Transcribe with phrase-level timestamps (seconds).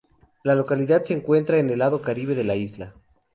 [0.41, 2.95] La localidad se encuentra del lado Caribe de la isla.